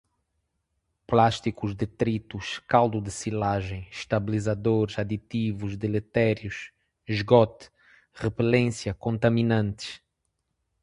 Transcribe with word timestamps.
plásticos, 1.05 1.75
detritos, 1.75 2.57
caldo 2.67 2.99
de 2.99 3.11
silagem, 3.11 3.87
estabilizadores, 3.91 4.97
aditivos, 4.97 5.77
deletérios, 5.77 6.71
esgote, 7.07 7.69
repelência, 8.11 8.95
contaminantes 8.95 10.01